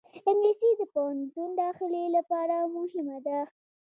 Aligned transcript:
انګلیسي 0.29 0.69
د 0.79 0.81
پوهنتون 0.93 1.49
داخلې 1.61 2.03
لپاره 2.15 2.55
مهمه 2.75 3.17
ده 3.25 3.39